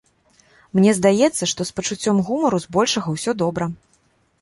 Мне 0.79 0.91
здаецца, 0.99 1.43
што 1.53 1.61
з 1.71 1.77
пачуццём 1.81 2.25
гумару 2.33 2.57
збольшага 2.67 3.07
ўсё 3.19 3.31
добра. 3.47 3.73